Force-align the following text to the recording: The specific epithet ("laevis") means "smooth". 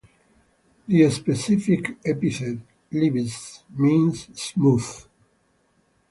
The 0.87 1.11
specific 1.11 1.95
epithet 2.03 2.57
("laevis") 2.91 3.61
means 3.69 4.29
"smooth". 4.33 5.05